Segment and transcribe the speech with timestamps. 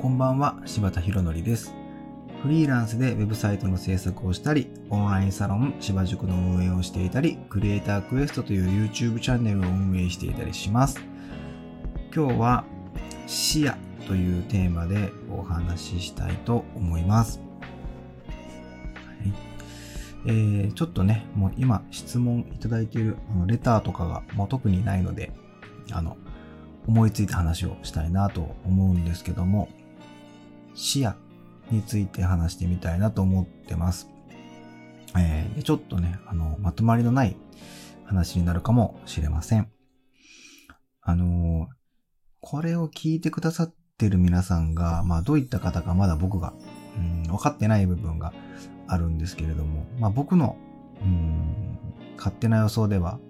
[0.00, 1.74] こんばんは、柴田博則です。
[2.42, 10.98] フリーランスでウェブサイトの制作をしたり、オンラインサロン柴塾の運営をしていたり、クリエイタークエストという YouTube チャンネルを運営していたりします。
[12.16, 12.64] 今日は
[13.26, 13.74] 視野
[14.06, 17.38] というテーマでお話ししたいと思います。
[18.94, 19.32] はい
[20.28, 25.30] えー、ちょっとね、もう今質問いただいているあのレターとかがもう特にないので、
[25.92, 26.16] あの、
[26.88, 29.68] 思いついた話をしたいなと思うんですけども、
[30.80, 31.14] 視野
[31.70, 34.08] について話してみたいなと思ってます。
[35.16, 37.36] えー、でちょっとね、あの、まとまりのない
[38.04, 39.70] 話になるかもしれません。
[41.02, 41.80] あのー
[42.42, 46.54] これを聞いてくださってる皆さんが、まあどういった方かまだ僕が、
[46.96, 48.32] うん、分かってない部分が
[48.86, 50.56] あるんですけれども、まあ僕の、
[51.02, 51.78] うん、
[52.16, 53.20] 勝手な予想では、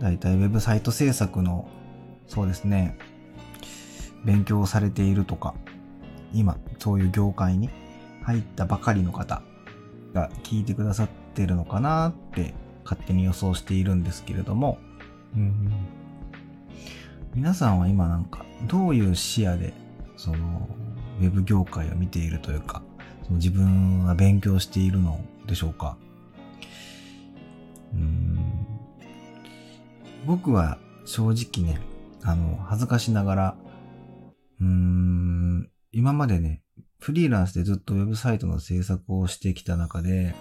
[0.00, 1.68] だいたいウェブサイト制作の、
[2.26, 2.98] そうですね、
[4.26, 5.54] 勉強をされているとか、
[6.34, 7.70] 今、そういう業界に
[8.22, 9.42] 入ったばかりの方
[10.12, 12.54] が聞いてくださってるのかなって
[12.84, 14.78] 勝手に予想しているんですけれども、
[15.36, 15.72] うん、
[17.34, 19.72] 皆さんは今なんかどういう視野で
[20.16, 20.68] その
[21.20, 22.82] ウェブ業界を見ているというか、
[23.24, 25.96] その自分は勉強しているのでしょうか？
[27.92, 28.38] うん。
[30.26, 31.80] 僕は正直ね、
[32.22, 33.56] あの、恥ずかしながら、
[34.60, 35.13] うーん、
[35.94, 36.60] 今までね、
[36.98, 40.34] フリーランスでずっとウェブサイトの制作をしてきた中で、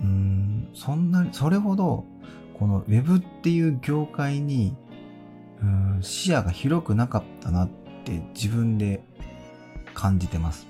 [0.00, 2.04] うーん、そんなに、それほど、
[2.56, 4.76] このウェブっていう業界に、
[5.60, 7.70] うん、視野が広くなかったなっ
[8.04, 9.02] て自分で
[9.94, 10.68] 感じてます。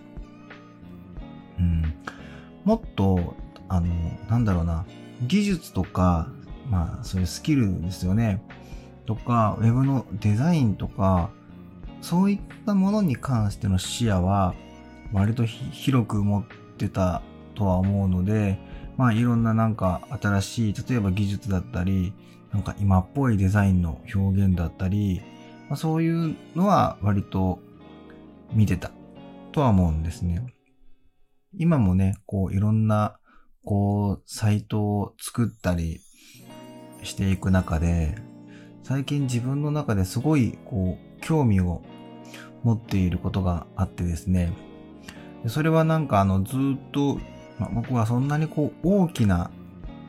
[1.58, 1.82] うん。
[2.64, 3.34] もっと、
[3.68, 3.88] あの、
[4.30, 4.86] なんだろうな、
[5.26, 6.28] 技術とか、
[6.70, 8.42] まあ、そういうスキルですよね。
[9.04, 11.30] とか、ウェブのデザインとか、
[12.05, 14.55] そういったものに関しての視野は、
[15.14, 16.45] 割と広く持っ
[16.77, 17.23] てた
[17.55, 18.58] とは思うので、
[18.98, 22.12] まあ、いろんななんか新しい、例えば技術だったり、
[22.52, 25.23] なんか今っぽいデザインの表現だったり、
[25.70, 27.58] まあ、そういうのは割と
[28.52, 28.90] 見てた
[29.52, 30.45] とは思うんですね。
[31.57, 33.17] 今もね、こういろんな、
[33.64, 36.02] こう、サイトを作ったり
[37.02, 38.18] していく中で、
[38.83, 41.80] 最近自分の中ですごい、こう、興味を
[42.64, 44.52] 持っていることがあってですね。
[45.47, 47.19] それはなんかあの、ずっと、
[47.58, 49.51] まあ、僕はそんなにこう、大きな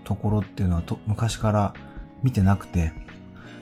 [0.03, 1.73] ところっていうのはと昔から
[2.23, 2.93] 見てなくて、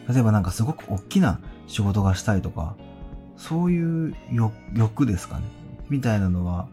[0.08, 2.76] 例えばなんかすごく大きな仕事がしたいとか、
[3.36, 5.46] そういう欲欲ですかね。
[5.90, 6.68] みたいなのは、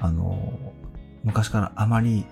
[0.00, 0.52] あの、
[1.24, 2.24] 昔からあまり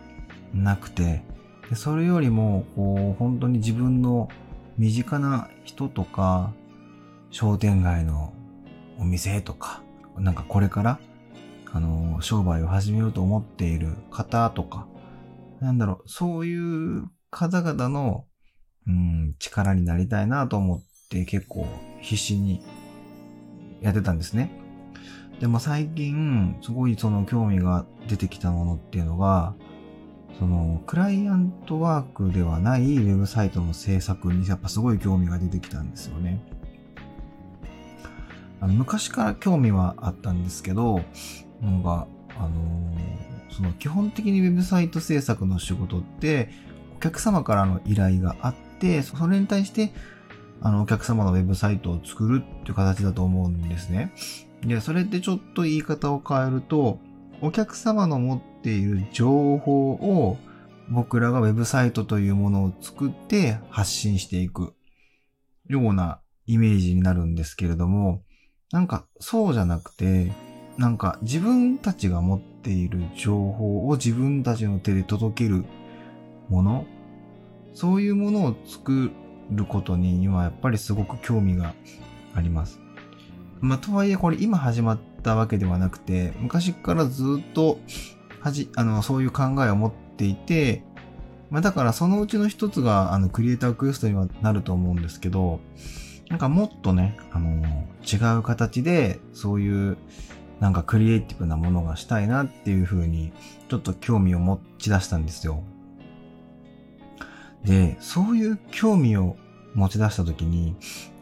[0.55, 1.23] なくて、
[1.69, 4.29] でそれよりも、こう、本当に自分の
[4.79, 6.53] 身近な人とか、
[7.31, 8.33] 商店街の
[9.01, 9.83] お店とか、
[10.19, 11.01] なんかこれから、
[11.73, 14.87] あの、商売を始めようと思っている方とか、
[15.61, 18.27] なんだろう、そういう方々の、
[18.87, 21.67] うん、力になりたいなと思って結構
[22.01, 22.63] 必死に
[23.81, 24.51] やってたんですね。
[25.39, 29.55] でも最近、すごいその興味が出てきたものっていうのが、
[30.39, 36.41] その、クライアントワークではないウェブサイトの制作にやっぱすごい興味が出てきたんですよね。
[38.61, 41.03] あの昔から興味はあったんですけど、
[41.61, 42.07] なんか、
[42.37, 46.51] あのーその基本的にウェブサイト制作の仕事って、
[46.97, 49.93] お客様からの依頼があって、それに対して、
[50.63, 54.13] あの、お客様のウェブサイトを作るっていう形だと思うんですね。
[54.63, 57.01] で、それってちょっと言い方を変えると、
[57.43, 60.39] お客様の持っている情報を
[60.91, 64.75] 僕らがウェブサイトというものを作って発信していく
[65.69, 68.23] ようなイメージになるんですけれども、
[68.73, 70.33] なんかそうじゃなくて、
[70.77, 75.65] なんか自分たちが持っている情報を自分たちの手で届ける
[76.49, 76.87] もの、
[77.75, 79.11] そういうものを作
[79.51, 81.75] ることに今やっぱりすごく興味が
[82.35, 82.81] あります。
[83.61, 87.79] まあ、とはいえこれ今始まったわけではなくて、昔からずっと、
[88.41, 90.83] はじ、あの、そういう考えを持っていて、
[91.51, 95.61] まあ、だからそのうちの一つが、あの、クリエイタークエストにはなると思うんですけど、
[96.31, 99.99] なんかもっとね、あの、違う形で、そういう、
[100.61, 103.33] なんかクリエイティブなものがしたいなっていう風に、
[103.69, 105.63] ちょっと興味を持ち出したんですよ。
[107.65, 109.37] で、そういう興味を
[109.75, 110.77] 持ち出したときに、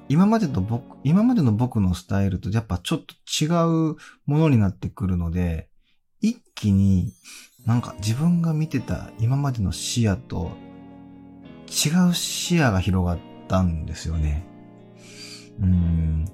[0.09, 3.47] 今までと僕、今までの僕のスタイルとやっぱちょっと違
[3.93, 3.97] う
[4.27, 5.69] ものになってくるので、
[6.21, 7.13] 一気に
[7.67, 10.51] なんか自分が見てた今までの視野と
[11.69, 14.47] 違う視野が広がったんですよね。
[15.61, 16.25] うん。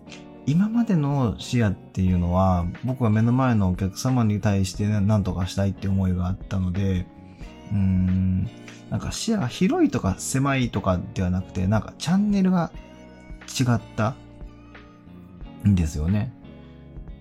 [0.47, 7.07] 今までの視野っていうのは、僕は目の前のお客様に対して何とかしたいって思いがあったので、
[7.73, 8.45] うーん、
[8.91, 12.71] なんか視野が広いとか狭いとかではなくて、なんかチャンネルが
[13.59, 14.15] 違った
[15.67, 16.33] んですよね。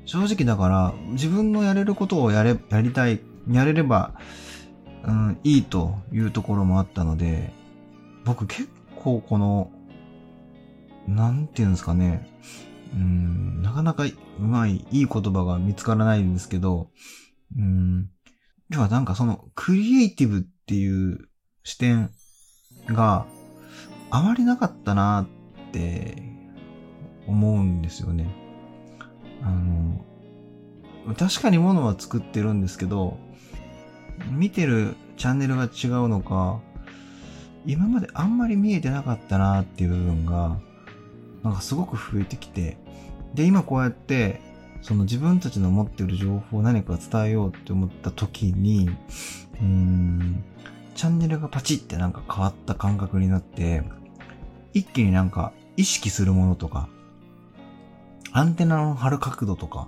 [0.06, 4.14] 正直だから自分のやれることをやれ、やりたい、やれれば、
[5.06, 7.54] うん、いいというところもあったので、
[8.26, 8.68] 僕結
[9.02, 9.72] 構この、
[11.08, 12.30] なんていうんですかね、
[12.94, 16.90] うん、なかなかうまい、いい言葉が見つからないんですけど、
[17.58, 18.10] うん、
[18.70, 21.28] 要はなんかそのクリエイティブっていう
[21.64, 22.12] 視点
[22.88, 23.26] が
[24.10, 25.28] あまりなかったな
[25.70, 26.22] って
[27.28, 28.28] 思うんですよね。
[29.42, 30.06] あの、
[31.16, 33.18] 確かに物は作ってるんですけど、
[34.32, 36.62] 見てるチャンネルが違うのか、
[37.66, 40.60] 今まであんまり見えてなかったなっていう部分が、
[41.44, 42.78] なんかすごく増えてきて、
[43.34, 44.42] で、今こうやって、
[44.82, 48.90] その自分たちの持ってる情報を何か伝えようって思った時に、
[49.62, 50.44] うん、
[50.96, 53.84] チャンネルがパチってなんか変わった感覚になって、
[54.74, 56.90] 一気になんか意識するものとか、
[58.32, 59.88] アンテナの張る角度とか、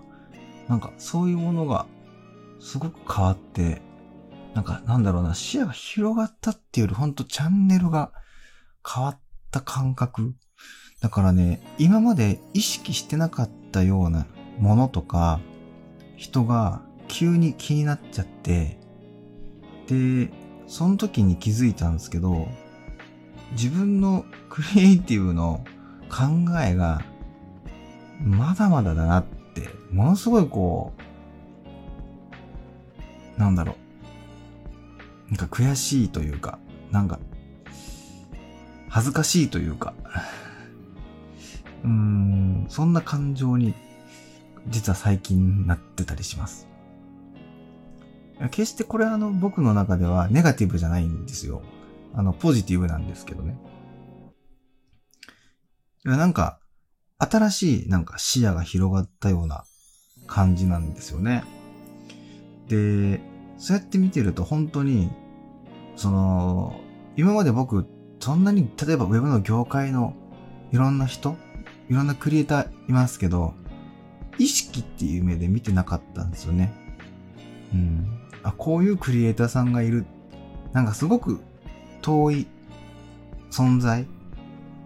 [0.68, 1.86] なんかそういうものが
[2.60, 3.82] すごく変わって、
[4.54, 8.12] なんかなんだろうな、視野が広がったっていうよりほんとチャンネルが
[8.88, 9.20] 変わっ
[9.52, 10.36] た感覚。
[11.06, 14.26] だからね、今まで意識してなかったような
[14.58, 15.40] ものとか、
[16.16, 18.80] 人が急に気になっちゃって、
[19.86, 20.32] で、
[20.66, 22.48] その時に気づいたんですけど、
[23.52, 25.64] 自分のクリエイティブの
[26.10, 26.24] 考
[26.60, 27.04] えが、
[28.24, 30.92] まだまだだなって、ものすごいこ
[33.38, 33.76] う、なんだろ
[35.30, 35.36] う。
[35.36, 36.58] なんか悔しいというか、
[36.90, 37.20] なんか、
[38.90, 39.94] 恥ずかしいというか、
[41.86, 43.76] うん、そんな感情に、
[44.68, 46.68] 実は最近なってたりします。
[48.50, 51.62] 決してこれはあの僕の中ではネガティブじゃないんですよ。
[52.16, 53.56] あの、ポジティブなんですけどね。
[56.06, 56.60] いやなんか、
[57.20, 59.64] 新しいなんか視野が広がったような
[60.28, 61.44] 感じなんですよね。
[62.68, 63.22] で、
[63.58, 65.12] そうやって見てると本当に、
[65.96, 66.80] その、
[67.16, 67.86] 今まで僕、
[68.20, 70.16] そんなに、例えばウェブの業界の
[70.72, 71.38] いろんな人、
[71.90, 73.54] いろんなクリエイターいますけど、
[74.38, 76.74] 意識っていう目で見てなかったんですよね。
[77.74, 78.08] うん。
[78.44, 80.06] あ、こういうクリエイターさんがいる。
[80.74, 81.40] なんかすごく
[82.02, 82.48] 遠い
[83.52, 84.08] 存在。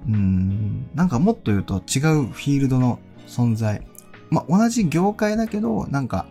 [0.07, 0.89] うん。
[0.93, 3.85] なんかもっと言うと違うフィールドの存在。
[4.29, 6.27] まあ、同じ業界だけど、なんか、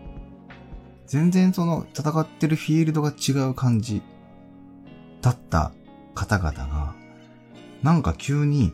[1.05, 4.01] 全然その戦ってるフィールドが違う感じ
[5.21, 5.71] だった
[6.15, 6.95] 方々が、
[7.83, 8.73] なんか急に、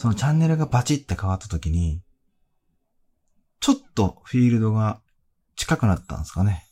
[0.00, 2.00] そのチャンネルがバチって変わった時に、
[3.60, 5.02] ちょっとフィールドが
[5.56, 6.64] 近くなったんですかね。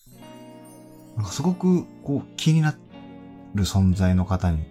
[1.14, 2.74] なんかすごくこう気にな
[3.54, 4.64] る存在の方に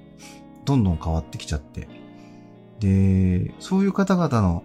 [0.65, 1.87] どんどん変わってきちゃって。
[2.79, 4.63] で、そういう方々の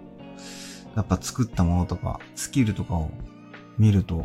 [0.96, 3.10] やっぱ作ったものとかスキルとかを
[3.76, 4.24] 見ると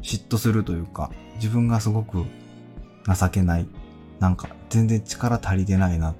[0.00, 2.24] 嫉妬するというか自分がすごく
[3.14, 3.68] 情けない。
[4.20, 6.14] なんか全然力足りてないなっ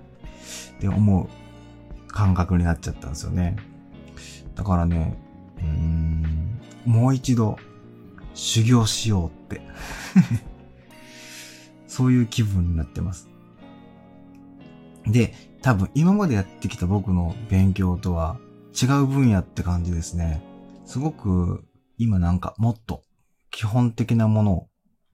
[0.78, 1.45] て思う
[2.17, 3.56] 感覚になっちゃったんですよね。
[4.55, 5.19] だからね、
[5.58, 7.58] うーん、もう一度
[8.32, 9.61] 修行しようって
[11.87, 13.29] そういう気分になってます。
[15.06, 18.39] で、多分今までやってきた僕の勉強とは
[18.73, 20.43] 違う分野って感じですね。
[20.87, 21.67] すごく
[21.99, 23.03] 今なんかもっと
[23.51, 24.69] 基本的なものを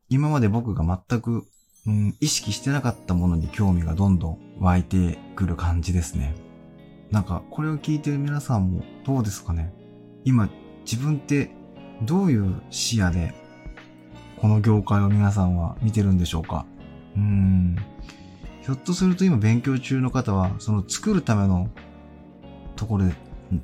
[0.09, 1.47] 今まで僕が全く、
[1.85, 6.42] うん、意識してなかったものに興味がどんどん湧いてくる感じですね。
[7.13, 9.73] なんかこれを聞いてる皆さんもどうですかね？
[10.25, 10.49] 今
[10.85, 11.51] 自分って
[12.03, 13.35] どういう視野で
[14.39, 16.65] この業界を皆さんは見てるんでしょうか？
[17.17, 17.77] うん。
[18.63, 21.69] ひょっとすると今勉強中の方は、その作るための
[22.77, 23.15] ところで、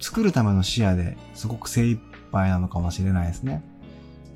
[0.01, 2.01] 作るための視野ですごく精一
[2.31, 3.63] 杯なのかもしれないですね。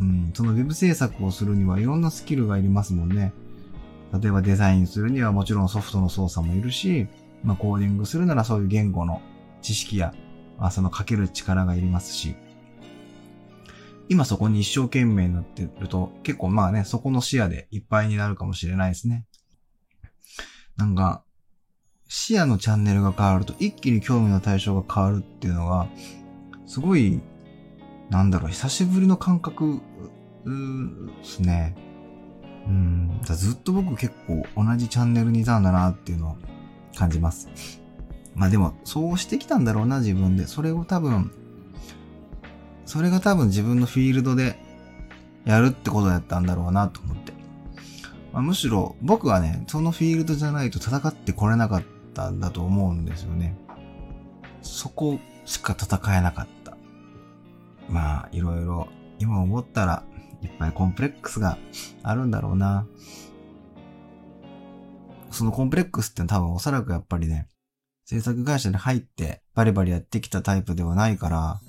[0.00, 3.32] うん、その web 制作をするにはいろんなスキルがいりますもんね。
[4.18, 7.08] 例えばデザインするにはもちろんソフトの操作もいるし、
[7.42, 9.20] まあコーディングするならそういう言語の
[9.62, 10.14] 知識や、
[10.58, 12.34] まあ、そのかける力がいりますし、
[14.08, 19.24] 今そこに一生懸命になってると、結構まあね、そこの視野でいっぱいになるかもしれないですね。
[20.76, 21.24] なんか、
[22.08, 25.88] 視野のチャンネルが変わると一気に興味の対象が変わるっていうのが、
[26.66, 27.20] すごい、
[28.10, 29.80] なんだろう、久しぶりの感覚
[30.44, 31.74] ですね。
[32.66, 33.20] うん。
[33.22, 36.36] ずっと僕結構同じチャンネルにいたんだなっていうのを
[36.96, 37.48] 感じます。
[38.34, 40.46] まあでも、そうしてきたんだろうな、自分で。
[40.46, 41.32] それを多分、
[42.86, 44.58] それが多分自分のフィールドで
[45.44, 47.32] やるってことやったんだろうなと思って。
[48.32, 51.82] まあ、むしろ僕はね、そのフィールドじゃないと戦ってこれなかっ
[52.14, 53.56] たんだと思うんですよね。
[54.62, 56.76] そこしか戦えなかった。
[57.88, 60.04] まあ、いろいろ今思ったら
[60.42, 61.58] いっぱいコンプレックスが
[62.02, 62.86] あるんだろうな。
[65.32, 67.48] そのコンプレックスって多分おそらくやっぱりね、
[68.04, 71.60] 制作会社に入ってバリバリやってきたタイプではないから、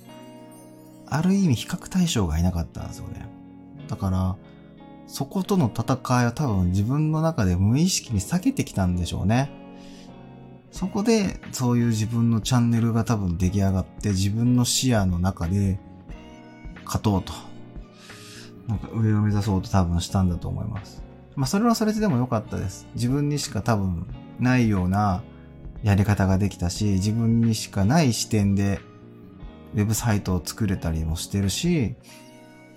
[1.06, 3.26] ある意味比較対象がいなかったんですよね。
[3.88, 4.36] だから、
[5.06, 9.50] そことの戦いは多分自分の中で無意識に避けてきたんでしょうね。
[10.70, 15.78] そこで、そういう自分のチャンネルが多分出来上がって、自分の視野の中で、
[16.84, 17.32] 勝とうと。
[18.66, 21.02] なんか上を目指そうと多分したんだと思います。
[21.36, 22.86] まあそれはそれででも良かったです。
[22.94, 24.06] 自分にしか多分
[24.38, 25.22] ないような
[25.82, 28.80] やり方ができたし、自分にしかない視点で
[29.74, 31.96] ウェブサイトを作れたりもしてるし、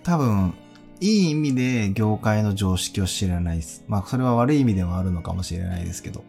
[0.04, 0.54] 多分
[1.00, 3.84] いい意味で業界の常識を知らないです。
[3.88, 6.24] まあそれは悪い意味でもあるのかもしれないですけど。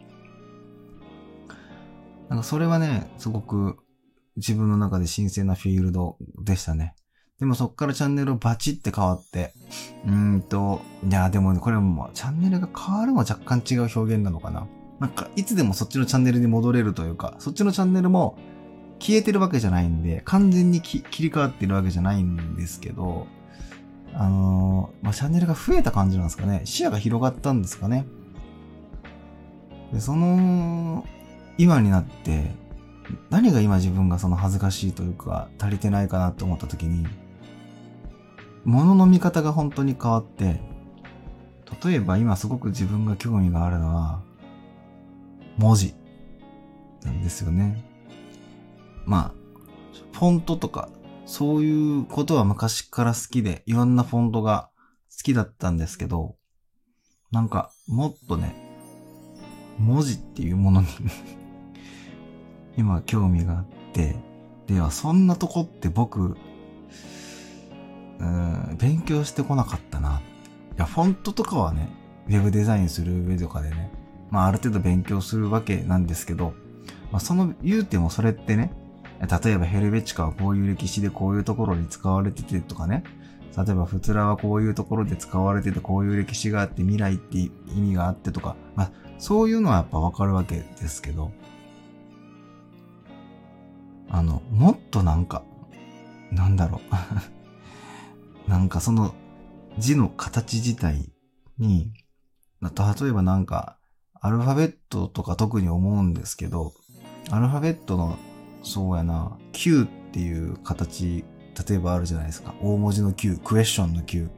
[2.29, 3.77] なんかそれはね、すごく
[4.35, 6.93] 自分の中で新鮮なフィールドでしたね。
[7.39, 9.53] でもそっからチャンネルをバチって変わって、
[10.05, 14.67] うーんと、いやでもこれもチャンネルが変わるのは若干違う表現なのかな。
[14.99, 18.37] なんかいつでもそっちのチャンネルに戻れるというか、そっちのチャンネルも
[18.99, 23.27] 消えてるわけじゃないんで、完全に切り替わってるわけじゃないんですけど、
[24.13, 26.61] あのー、まあ、チャンネルが増えた感じなんですかね。
[26.65, 28.05] 視野が広がったんですかね。
[29.93, 31.05] で、その、
[31.57, 32.51] 今になって、
[33.29, 37.07] 何が今自分がその恥ずかしいというか、足りてないかなって思った時に、
[38.65, 40.59] 物の見方が本当に変わって、
[41.83, 44.21] 例えば今すごく自分が興味があるのは、
[45.57, 45.93] 文字
[47.03, 47.83] なんですよね。
[49.05, 49.33] まあ、
[50.13, 50.89] フォントとか
[51.29, 54.71] そういうことは昔から好きで、いろんなフォントが
[55.15, 56.35] 好きだったんですけど、
[57.31, 58.55] なんか、もっとね、
[59.77, 60.87] 文字っていうものに
[62.77, 64.15] 今興味があって、
[64.65, 66.35] では、そんなとこって僕、
[68.19, 70.21] うん、勉強してこなかったな。
[70.75, 71.89] いや、フォントとかはね、
[72.27, 73.91] ウェブデザインする上とかでね、
[74.29, 76.53] まあある程度勉強するわけなんですけど、
[77.11, 78.71] まあその言うてもそれってね、
[79.19, 83.03] 例えばヘルベチカはこういう歴史でこういうところに使われててとかね。
[83.57, 91.31] 例えばフツラはこういうところで使われててこういう歴史があって未来って意味があってとか、まあそういうのはやっぱわかるわけですけど、
[94.09, 95.43] あの、もっとなんか、
[96.31, 96.79] なんだろう
[98.49, 99.13] なんかその
[99.77, 101.11] 字の形自体
[101.59, 101.93] に、
[102.61, 103.77] 例えばなんか、
[104.19, 106.73] アルファベットとか特に思うんですけど、
[107.29, 108.17] アルファベットの
[108.63, 109.37] そうやな。
[109.53, 111.23] Q っていう形、
[111.69, 112.55] 例えばあるじゃないですか。
[112.59, 114.29] 大文字の Q、クエスチョンの Q。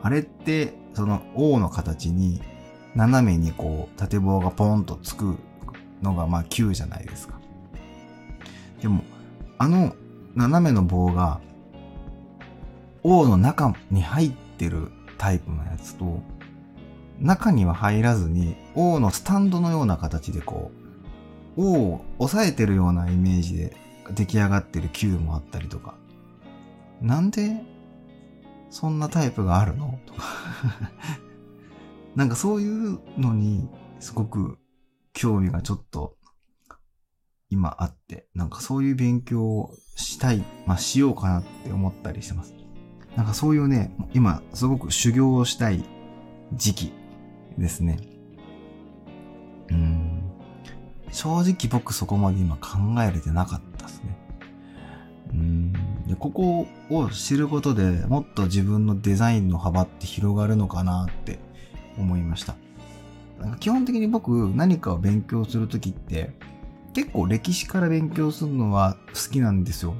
[0.00, 2.40] あれって、その O の形に、
[2.94, 5.36] 斜めにこう、縦棒がポンとつく
[6.02, 7.40] のが、まあ Q じゃないですか。
[8.80, 9.02] でも、
[9.58, 9.96] あの
[10.36, 11.40] 斜めの棒が、
[13.10, 16.20] O の中に入ってるタイプのやつと、
[17.18, 20.70] 中には入らずに、O のスタンドのような形でこ
[21.56, 23.74] う、を抑えてるようなイメージで
[24.10, 25.94] 出来上がってる Q もあったりとか。
[27.00, 27.62] なんで、
[28.68, 29.98] そんなタイプがあるの？
[30.04, 30.22] とか
[32.14, 34.58] なんかそういうのに、すごく
[35.14, 36.18] 興味がちょっと
[37.48, 42.57] 今あって、なんかそういう勉強をしたい、まあしようかなって思ったりしてます。
[43.18, 45.82] なんかそういうね、今すごく修行をしたい
[46.52, 46.92] 時期
[47.58, 47.98] ですね。
[49.72, 50.22] うん。
[51.10, 54.16] 正直僕そこまで今考えれてなかったですね。
[55.32, 55.72] うん
[56.06, 61.40] でここを知ることでもっと自分のデザインの幅って広がるのかなって
[61.98, 62.54] 思いました。
[63.40, 66.30] なんか基本的に僕何かを勉強するときって
[66.94, 69.94] 結構歴史から勉強するのは好きなんですよ。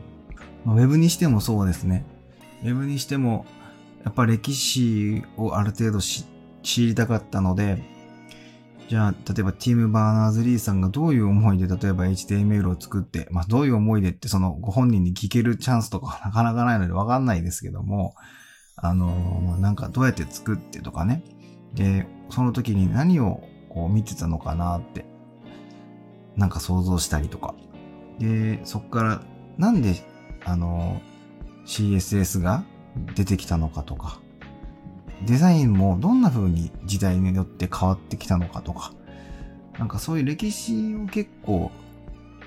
[0.64, 2.04] まウェブにしてもそうですね。
[2.62, 3.46] ウェブにしても
[4.04, 6.24] やっぱ歴史をある程度知
[6.86, 7.82] りたかったので
[8.88, 18.14] じゃあ、例えばティム・バーナーズ・リーさんがどういう思いで例えば HTML を作って、まあどういう思いでってそのご本人に聞けるチャンスとか なかなかないのでわかんないですけども、
[18.76, 21.22] あの、まあ、なんかどうやって作ってとかね。
[21.74, 25.04] で、その時に何をこう見てたのかなって、
[26.36, 27.54] なんか想像したりとか。
[28.18, 29.20] で、そっから
[29.58, 29.96] なんで、
[30.46, 31.02] あの、
[31.68, 32.64] CSS が
[33.14, 34.18] 出てきたのかとか。
[35.26, 38.92] デザインもどんな風に時代によって変わってきたのかとか、
[39.78, 41.70] なんかそういう歴史を結構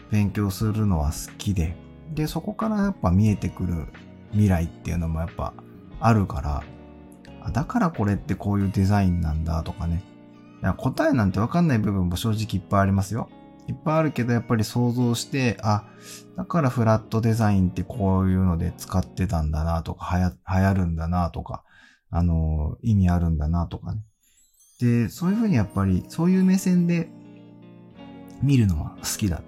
[0.10, 1.76] 勉強するのは好きで、
[2.14, 3.86] で、そこからやっぱ見えてくる
[4.32, 5.54] 未来っていうのもやっぱ
[6.00, 10.04] あるから、だからこれってこういうデザインなんだとかね。
[10.64, 13.30] いや答えなんてわかんない部分も正直いっぱいありますよ。
[13.68, 15.86] いっぱいあるけどやっぱり想像して、あ、
[16.38, 21.64] だからフラットデザインってこういうので使ってたんだなとか、流行るんだなとか、
[22.10, 24.02] あの、意味あるんだなとかね。
[24.80, 27.10] で、そういうふうにやっぱり、そういう目線で
[28.42, 29.42] 見るのは好きだっ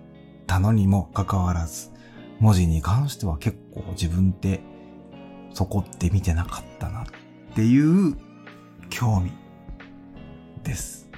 [0.45, 1.91] たのにもかかわらず、
[2.39, 4.61] 文字に関しては結構自分って
[5.53, 7.05] そこって見てなかったなっ
[7.55, 8.15] ていう
[8.89, 9.31] 興味
[10.63, 11.09] です。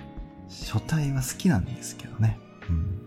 [0.50, 2.40] 書体は好きなんですけどね。
[2.69, 3.00] うん。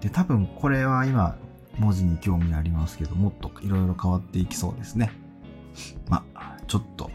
[0.00, 1.36] で、多分これは今
[1.78, 5.12] 文字に興味ありますけど、もっといろいろ変わっていきそうですね。
[6.08, 7.10] まあ、ちょっと、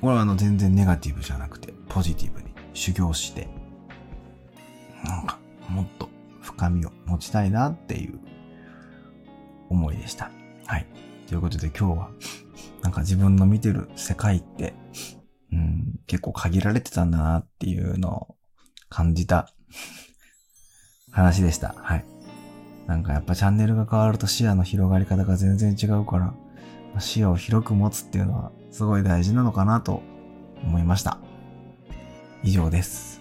[0.00, 3.48] これはあの全然ネガティブじゃなくて、ポジティブに修行して、
[5.04, 5.38] なんか、
[5.68, 6.08] もっと
[6.40, 8.18] 深みを持ちたいなっていう
[9.68, 10.30] 思いでした。
[10.66, 10.86] はい。
[11.26, 12.10] ということで今日は、
[12.82, 14.74] なんか自分の見てる世界って、
[15.52, 18.36] うん、結構限られてたんだなっていうのを
[18.88, 19.52] 感じた
[21.10, 21.74] 話でした。
[21.76, 22.04] はい。
[22.86, 26.34] なんかやっぱチャンネルが変わると視野の広がり方が全然違うから、
[27.00, 30.02] 視野を広く持つっていうのはすごい大事なのかなと
[30.62, 31.18] 思いました。
[32.42, 33.19] 以上です。